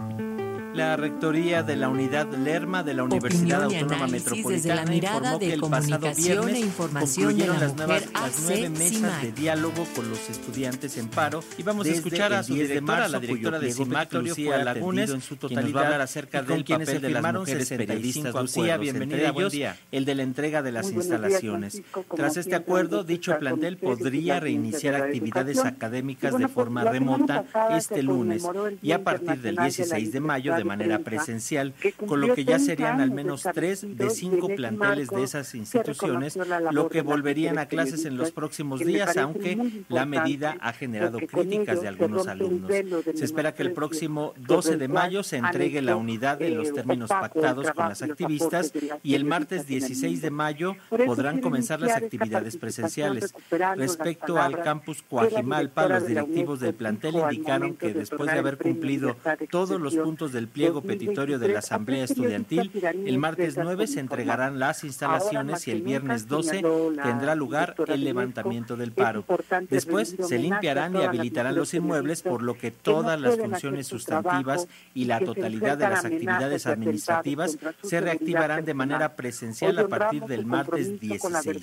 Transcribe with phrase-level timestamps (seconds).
[0.00, 5.60] Música La rectoría de la unidad Lerma de la Universidad Autónoma Metropolitana informó que el
[5.60, 11.08] pasado viernes e concluyeron las, nuevas, las nueve mesas de diálogo con los estudiantes en
[11.08, 15.20] paro y vamos a escuchar a su directora, la directora de CIMAC, Lucía Lagunes, en
[15.20, 18.34] su totalidad, va a hablar acerca del papel de las mujeres periodistas.
[18.34, 19.76] Lucía, bienvenida, buen día.
[19.90, 21.82] El de la entrega de las instalaciones.
[22.14, 28.46] Tras este acuerdo, dicho plantel podría reiniciar actividades académicas de forma remota este lunes
[28.82, 31.72] y a partir del 16 de mayo de manera presencial,
[32.06, 36.38] con lo que ya serían al menos tres de cinco planteles de esas instituciones,
[36.70, 39.56] lo que volverían a clases en los próximos días, aunque
[39.88, 42.70] la medida ha generado críticas de algunos alumnos.
[43.14, 47.08] Se espera que el próximo 12 de mayo se entregue la unidad en los términos
[47.08, 53.34] pactados con las activistas y el martes 16 de mayo podrán comenzar las actividades presenciales.
[53.76, 59.16] Respecto al campus Coajimalpa, los directivos del plantel indicaron que después de haber cumplido
[59.50, 62.70] todos los puntos del pliego petitorio de la Asamblea Estudiantil,
[63.06, 66.62] el martes 9 se entregarán las instalaciones y el viernes 12
[67.02, 69.24] tendrá lugar el levantamiento del paro.
[69.68, 75.06] Después se limpiarán y habilitarán los inmuebles, por lo que todas las funciones sustantivas y
[75.06, 81.00] la totalidad de las actividades administrativas se reactivarán de manera presencial a partir del martes
[81.00, 81.62] 16.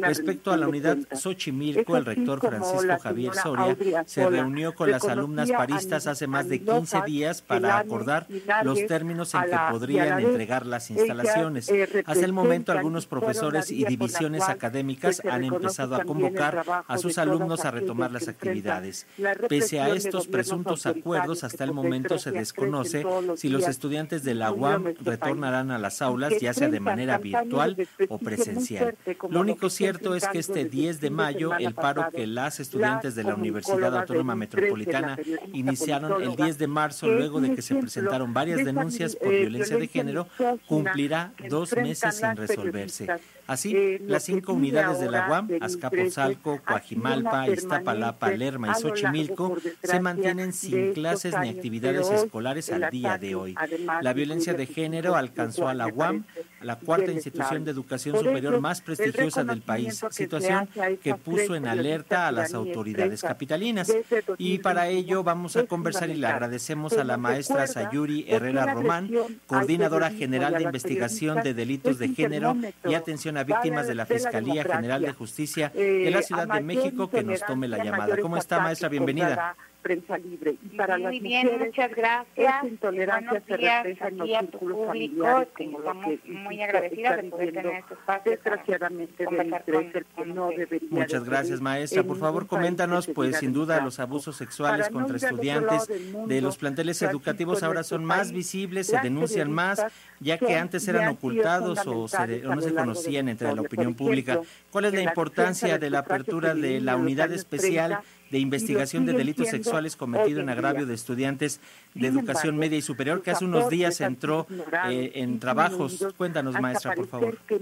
[0.00, 5.50] Respecto a la unidad Xochimilco, el rector Francisco Javier Soria se reunió con las alumnas
[5.50, 8.21] paristas hace más de 15 días para acordar
[8.64, 11.68] los términos en que podrían entregar las instalaciones.
[11.68, 17.18] Eh, Hasta el momento, algunos profesores y divisiones académicas han empezado a convocar a sus
[17.18, 19.06] alumnos a retomar las actividades.
[19.48, 23.04] Pese a estos presuntos acuerdos, hasta el momento se desconoce
[23.36, 27.76] si los estudiantes de la UAM retornarán a las aulas, ya sea de manera virtual
[28.08, 28.96] o presencial.
[29.28, 33.24] Lo único cierto es que este 10 de mayo, el paro que las estudiantes de
[33.24, 35.18] la Universidad Autónoma Metropolitana
[35.52, 39.88] iniciaron el 10 de marzo, luego de que se presentó varias denuncias por violencia de
[39.88, 40.26] género,
[40.66, 43.06] cumplirá dos meses sin resolverse.
[43.46, 50.00] Así, eh, las cinco unidades de la UAM, Azcapotzalco, Coajimalpa, Iztapalapa, Lerma y Xochimilco, se
[50.00, 53.54] mantienen sin clases ni actividades escolares al día de hoy.
[54.00, 56.24] La violencia de género alcanzó a la UAM,
[56.62, 60.68] la cuarta institución de educación superior más prestigiosa del país, situación
[61.02, 63.92] que puso en alerta a las autoridades capitalinas.
[64.38, 69.10] Y para ello vamos a conversar y le agradecemos a la maestra Sayuri Herrera Román,
[69.46, 74.64] coordinadora general de investigación de delitos de género y atención a víctimas de la Fiscalía
[74.64, 78.16] General de Justicia de la Ciudad de México que nos tome la llamada.
[78.18, 78.88] ¿Cómo está, maestra?
[78.88, 80.56] Bienvenida prensa libre.
[80.64, 82.26] Y para Muy las bien, muchas gracias.
[82.36, 85.78] Esta intolerancia se refleja en los círculos familiares, como
[86.26, 88.32] muy agradecidas de poder tener este espacio.
[88.32, 92.02] Desgraciadamente, del que no debería Muchas gracias, maestra.
[92.02, 97.62] Por favor, coméntanos, pues sin duda los abusos sexuales contra estudiantes de los planteles educativos
[97.62, 99.84] ahora son más visibles, se denuncian más,
[100.20, 104.40] ya que antes eran ocultados o, o no se conocían entre la opinión pública.
[104.70, 108.00] ¿Cuál es la importancia de la apertura de la unidad especial
[108.32, 111.60] de investigación de delitos sexuales cometido en agravio de estudiantes
[111.94, 114.46] de educación media y superior, que hace unos días entró
[114.88, 116.08] eh, en trabajos.
[116.16, 117.38] Cuéntanos, maestra, por favor.
[117.46, 117.58] Sí,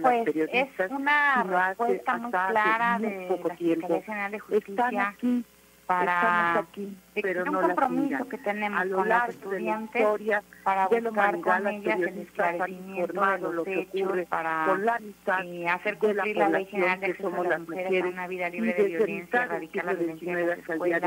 [0.00, 0.24] pues
[0.78, 5.16] es una respuesta muy clara de la Fiscalía General de Justicia
[5.86, 10.06] para aquí, pero un compromiso que tenemos con los estudiantes
[10.64, 14.66] para buscar con ellas el esclarecimiento de los hechos, para
[15.44, 18.74] eh, hacer cumplir la, ley general de acceso de las mujeres a una vida libre
[18.74, 21.02] de violencia, erradicar la violencia en las escuelas,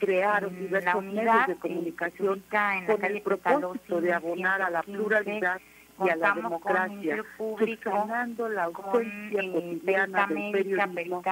[0.00, 5.60] crear diversos medios de eh, comunicación en la calle propósito de abonar a la pluralidad
[6.04, 11.22] y a la democracia, subsanando la ausencia eh, cotidiana del periodismo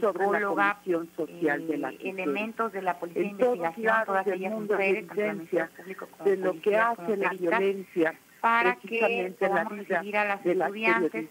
[0.00, 4.52] sobre la condición social de la eh, elementos de la policía de investigación, todas ellas
[4.52, 5.06] mujeres,
[6.24, 11.28] de lo que hace la violencia para que podamos recibir a las estudiantes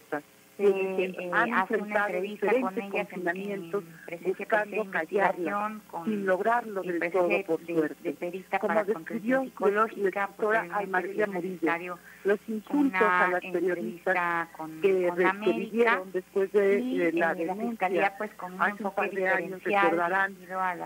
[0.58, 3.72] se eh, hace una entrevista con ellas en, en
[4.06, 7.96] presencia buscando callarla, con, sin lograrlo del todo por suerte.
[8.04, 15.12] De, perita Como describió la doctora María Murillo, los insultos a las periodistas con, que,
[15.54, 20.36] vivieron después de, y, de la denuncia pues, con hace un par de años recordarán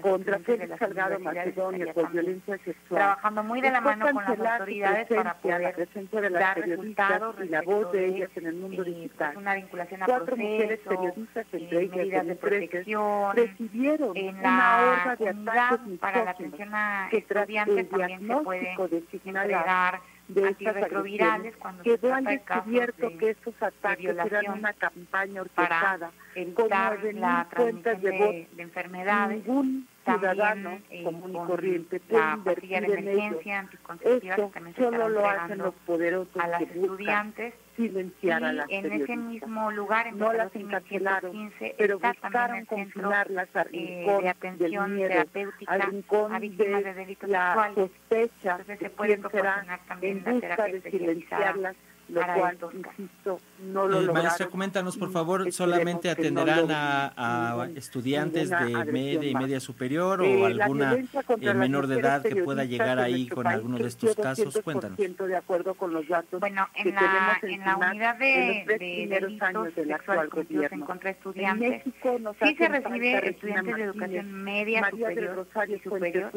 [0.01, 3.00] contra Félix Salgado Macedonio por violencia sexual.
[3.00, 6.59] Trabajando muy de la mano con las autoridades para poder la presencia de las dar
[6.59, 9.36] resultados y la voz de ellas en el mundo digital.
[9.57, 14.77] Una vinculación a Cuatro proceso, mujeres periodistas, entre ellas medidas de protección, recibieron en una
[14.77, 21.83] horda de ataques para la atención a estudiantes también se puede entregar de antirretrovirales cuando
[21.83, 26.12] quedó al descubierto que estos ataques eran una campaña orquestada
[26.54, 29.45] como la transmisión de, de, enfermedades.
[29.45, 33.69] Ningún ciudadano eh, común y corriente puede invertir en emergencia
[34.04, 34.33] ello.
[34.33, 39.71] Esto solo lo hacen los poderosos a las estudiantes silenciar a las en ese mismo
[39.71, 45.81] lugar no las encarcelaron pero buscaron confinarlas al eh, de atención del miedo, terapéutica al
[45.83, 47.75] rincón a víctimas de, de delitos la sexuales.
[47.75, 51.75] sospecha Entonces, se puede proporcionar también en busca de silenciarlas
[52.09, 58.86] lo cual, insisto, no lo eh, Maestra, coméntanos, por favor, ¿solamente atenderán a, estudiantes de
[58.92, 63.27] media y media superior o eh, alguna eh, menor de edad que pueda llegar ahí
[63.27, 64.59] con alguno de estos casos?
[64.63, 64.98] Cuéntanos.
[64.98, 70.30] de acuerdo con los datos bueno, en la, en la unidad de, de delitos sexuales
[70.30, 76.31] cometidos en contra estudiantes, sí se recibe estudiantes de educación media, superior y superior,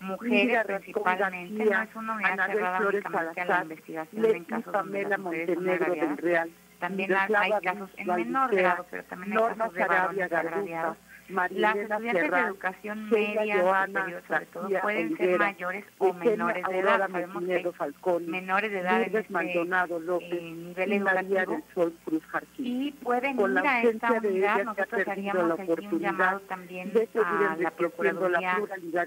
[0.00, 5.18] mujeres principalmente, no es una unidad cerrada únicamente a la investigación en casos de la
[5.18, 6.50] Montenegro del Real.
[6.80, 10.96] También hay casos en menor grado, pero también hay casos de varones agraviados.
[11.28, 16.98] Las estudiantes de educación media, superior, sobre todo, pueden ser mayores o menores de edad.
[17.10, 19.34] Sabemos que menores de edad en este
[20.20, 21.62] eh, nivel educativo
[22.58, 24.64] y pueden ir a esta unidad.
[24.64, 26.92] Nosotros haríamos aquí un llamado también
[27.24, 28.58] a la Procuraduría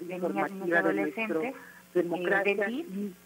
[0.02, 1.56] de Niñas y Adolescentes
[1.94, 2.56] democracia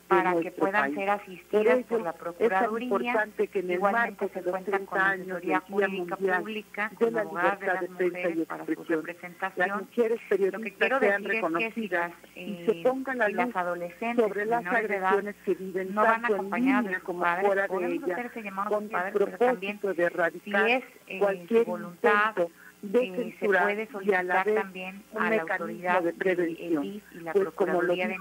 [0.08, 3.28] para que puedan ser asistidas por la Procuraduría.
[3.38, 7.80] Es que en el Igualmente se cuenta con la asesoría jurídica pública, de la libertad
[7.80, 9.68] de, prensa y para su representación.
[9.68, 15.36] Las mujeres periodistas sean reconocidas y se eh, pongan la luz adolescentes sobre las agresiones
[15.46, 18.32] que viven no van acompañadas de como padres, fuera de ellas,
[18.68, 22.36] con el propósito de erradicar si es, eh, cualquier voluntad
[22.84, 26.84] de eh, se puede solicitar también a la autoridad de prevención.
[26.84, 27.48] Y la pues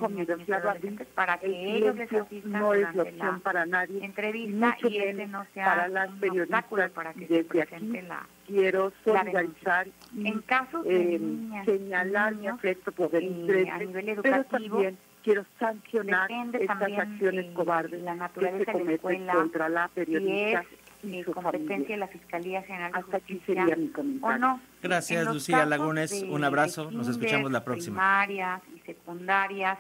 [0.08, 4.98] Niños y para que ellos les asistan no es la opción para nadie entrevista y,
[4.98, 6.64] ese no sea para las periodistas.
[6.94, 12.34] para que se presente aquí, la quiero solidarizar y en caso de eh, niñas, señalar
[12.36, 17.52] mi afecto por el interés, a nivel educativo pero también quiero sancionar estas acciones eh,
[17.54, 20.64] cobardes la naturaleza que se cometen contra la periodista
[21.02, 23.66] mi competencia de la Fiscalía General de Justicia
[24.20, 24.60] o no.
[24.82, 26.24] Gracias, Lucía Lagunes.
[26.28, 26.90] Un abrazo.
[26.90, 27.96] Nos escuchamos la próxima.
[27.96, 29.78] Primarias y secundarias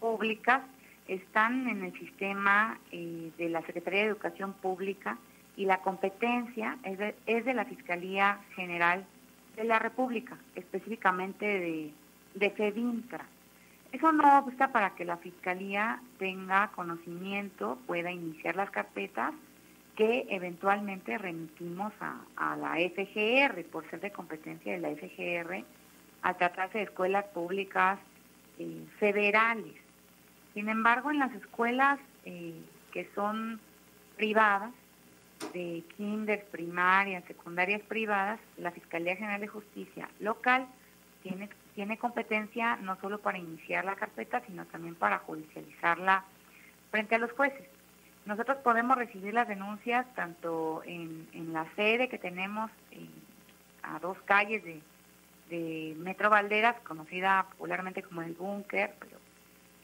[0.00, 0.62] públicas
[1.08, 5.18] están en el sistema eh, de la Secretaría de Educación Pública
[5.56, 9.04] y la competencia es de, es de la Fiscalía General
[9.56, 11.92] de la República, específicamente de,
[12.34, 13.26] de FEDINTRA.
[13.92, 19.32] Eso no obsta para que la Fiscalía tenga conocimiento, pueda iniciar las carpetas
[19.96, 25.64] que eventualmente remitimos a, la FGR, por ser de competencia de la FGR,
[26.22, 27.98] al tratarse de escuelas públicas
[28.58, 29.74] eh, federales.
[30.54, 32.54] Sin embargo, en las escuelas eh,
[32.92, 33.60] que son
[34.16, 34.72] privadas,
[35.52, 40.66] de kinder, primarias, secundarias privadas, la Fiscalía General de Justicia local
[41.22, 46.24] tiene, tiene competencia no solo para iniciar la carpeta, sino también para judicializarla
[46.90, 47.66] frente a los jueces.
[48.26, 52.70] Nosotros podemos recibir las denuncias tanto en, la sede que tenemos
[53.82, 59.18] a dos calles de, Metro Valderas, conocida popularmente como el Búnker, pero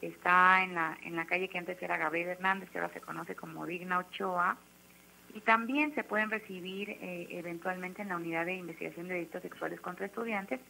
[0.00, 3.00] que está en la, en la calle que antes era Gabriel Hernández, que ahora se
[3.00, 4.56] conoce como Digna Ochoa,
[5.34, 9.81] y también se pueden recibir eh, eventualmente en la unidad de investigación de delitos sexuales
[9.81, 10.60] contra estudiantes,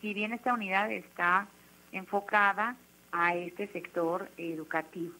[0.00, 1.48] si bien esta unidad está
[1.92, 2.76] enfocada
[3.12, 5.12] a este sector educativo.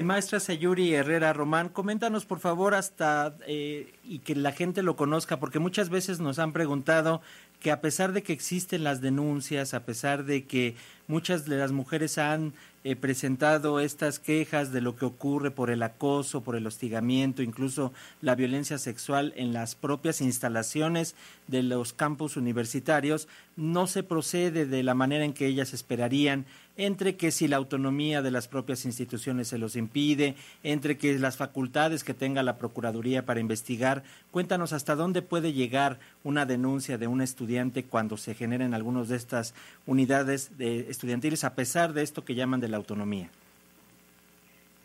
[0.00, 5.38] Maestra Sayuri Herrera Román, coméntanos por favor hasta eh, y que la gente lo conozca,
[5.38, 7.20] porque muchas veces nos han preguntado
[7.62, 10.74] que a pesar de que existen las denuncias, a pesar de que
[11.06, 12.54] muchas de las mujeres han
[12.84, 17.92] eh, presentado estas quejas de lo que ocurre por el acoso, por el hostigamiento, incluso
[18.20, 21.14] la violencia sexual en las propias instalaciones
[21.46, 26.44] de los campus universitarios, no se procede de la manera en que ellas esperarían,
[26.76, 31.36] entre que si la autonomía de las propias instituciones se los impide, entre que las
[31.36, 34.02] facultades que tenga la Procuraduría para investigar.
[34.30, 37.51] Cuéntanos hasta dónde puede llegar una denuncia de un estudiante
[37.88, 39.54] cuando se generen algunas de estas
[39.86, 43.28] unidades de estudiantiles, a pesar de esto que llaman de la autonomía.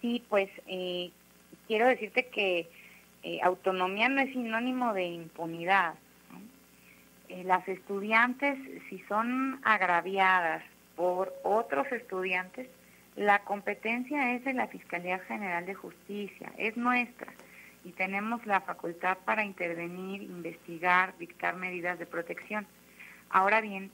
[0.02, 1.12] Sí, pues eh,
[1.68, 2.70] quiero decirte que
[3.24, 5.96] eh, autonomía no es sinónimo de impunidad.
[7.30, 8.58] Eh, las estudiantes,
[8.90, 10.64] si son agraviadas
[10.96, 12.68] por otros estudiantes,
[13.16, 17.34] la competencia es de la Fiscalía General de Justicia, es nuestra,
[17.88, 22.67] y tenemos la facultad para intervenir, investigar, dictar medidas de protección.
[23.29, 23.91] Ahora bien,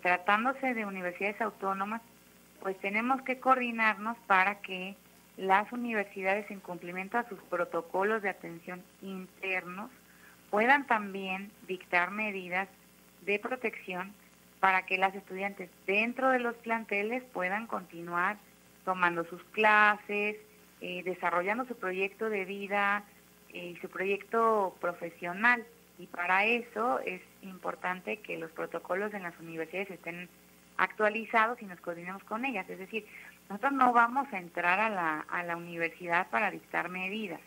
[0.00, 2.00] tratándose de universidades autónomas,
[2.60, 4.96] pues tenemos que coordinarnos para que
[5.36, 9.90] las universidades en cumplimiento a sus protocolos de atención internos
[10.48, 12.68] puedan también dictar medidas
[13.26, 14.14] de protección
[14.60, 18.38] para que las estudiantes dentro de los planteles puedan continuar
[18.86, 20.36] tomando sus clases,
[20.80, 23.04] eh, desarrollando su proyecto de vida
[23.56, 25.64] eh, su proyecto profesional.
[25.98, 30.28] Y para eso es importante que los protocolos en las universidades estén
[30.76, 32.68] actualizados y nos coordinemos con ellas.
[32.68, 33.06] Es decir,
[33.48, 37.40] nosotros no vamos a entrar a la, a la universidad para dictar medidas.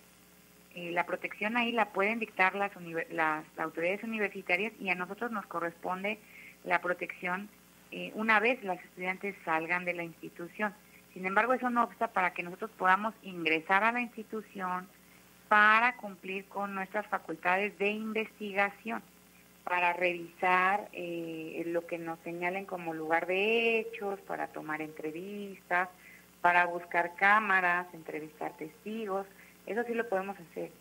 [0.74, 2.72] Eh, la protección ahí la pueden dictar las,
[3.12, 6.20] las autoridades universitarias y a nosotros nos corresponde
[6.64, 7.50] la protección
[7.92, 10.74] eh, una vez las estudiantes salgan de la institución.
[11.14, 14.88] Sin embargo, eso no obsta para que nosotros podamos ingresar a la institución
[15.50, 19.02] para cumplir con nuestras facultades de investigación,
[19.64, 25.90] para revisar eh, lo que nos señalen como lugar de hechos, para tomar entrevistas,
[26.42, 29.26] para buscar cámaras, entrevistar testigos,
[29.66, 30.72] eso sí lo podemos hacer.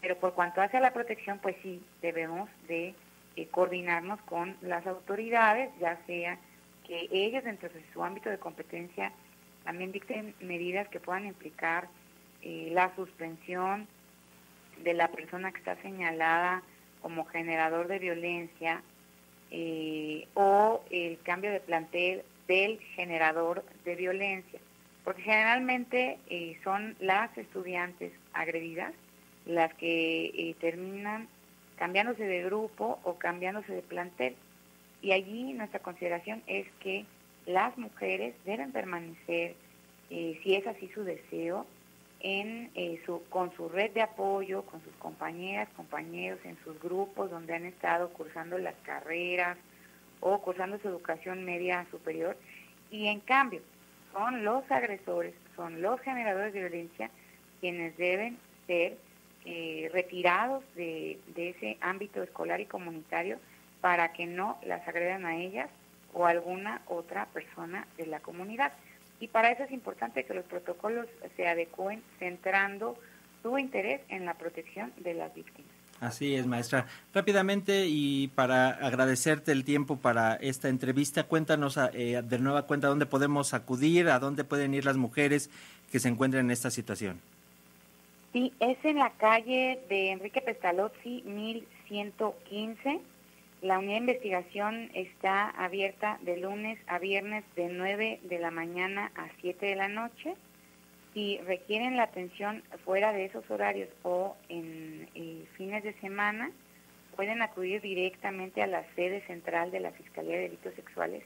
[0.00, 2.94] Pero por cuanto hace a la protección, pues sí, debemos de
[3.36, 6.38] eh, coordinarnos con las autoridades, ya sea
[6.86, 9.12] que ellos dentro de su ámbito de competencia
[9.64, 11.88] también dicten medidas que puedan implicar
[12.42, 13.88] eh, la suspensión
[14.82, 16.62] de la persona que está señalada
[17.02, 18.82] como generador de violencia
[19.50, 24.60] eh, o el cambio de plantel del generador de violencia,
[25.04, 26.18] porque generalmente
[26.62, 28.92] son las estudiantes agredidas
[29.46, 31.28] las que terminan
[31.76, 34.34] cambiándose de grupo o cambiándose de plantel.
[35.02, 37.04] Y allí nuestra consideración es que
[37.46, 39.54] las mujeres deben permanecer,
[40.10, 41.66] eh, si es así su deseo,
[42.28, 47.66] eh, con su red de apoyo, con sus compañeras, compañeros, en sus grupos donde han
[47.66, 49.56] estado cursando las carreras
[50.20, 52.36] o cursando su educación media superior.
[52.90, 53.60] Y en cambio,
[54.12, 57.10] son los agresores, son los generadores de violencia
[57.60, 58.96] quienes deben ser
[59.44, 63.38] eh, retirados de, ese ámbito escolar y comunitario
[63.80, 65.68] para que no las agredan a ellas
[66.12, 68.72] o a alguna otra persona de la comunidad.
[69.20, 71.06] Y para eso es importante que los protocolos
[71.36, 72.96] se adecúen centrando
[73.42, 75.70] su interés en la protección de las víctimas.
[76.00, 76.86] Así es, maestra.
[77.14, 83.06] Rápidamente y para agradecerte el tiempo para esta entrevista, cuéntanos eh, de nueva cuenta dónde
[83.06, 85.50] podemos acudir, a dónde pueden ir las mujeres
[85.90, 87.20] que se encuentran en esta situación.
[88.32, 93.00] Sí, es en la calle de Enrique Pestalozzi, 1115.
[93.62, 99.10] La unidad de investigación está abierta de lunes a viernes de 9 de la mañana
[99.16, 100.34] a 7 de la noche.
[101.14, 106.50] Si requieren la atención fuera de esos horarios o en eh, fines de semana,
[107.16, 111.24] pueden acudir directamente a la sede central de la Fiscalía de Delitos Sexuales,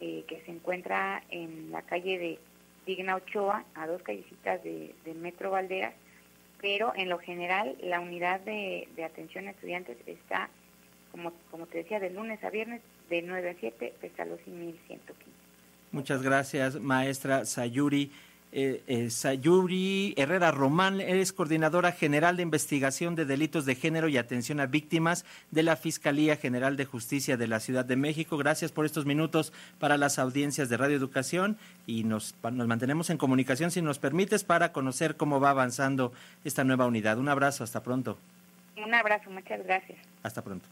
[0.00, 2.38] eh, que se encuentra en la calle de
[2.84, 5.94] Digna Ochoa, a dos callecitas de, de Metro Valderas,
[6.62, 10.48] pero en lo general la unidad de, atención a estudiantes está,
[11.12, 15.14] como, como te decía, de lunes a viernes de 9 a 7, Pestalozzi 1115.
[15.92, 18.10] Muchas gracias, maestra Sayuri.
[18.54, 24.18] Eh, eh, Sayuri Herrera Román, eres coordinadora general de investigación de delitos de género y
[24.18, 28.36] atención a víctimas de la Fiscalía General de Justicia de la Ciudad de México.
[28.36, 33.16] Gracias por estos minutos para las audiencias de Radio Educación y nos, nos mantenemos en
[33.16, 36.12] comunicación, si nos permites, para conocer cómo va avanzando
[36.44, 37.16] esta nueva unidad.
[37.18, 38.18] Un abrazo, hasta pronto.
[38.76, 39.98] Un abrazo, muchas gracias.
[40.22, 40.68] Hasta pronto.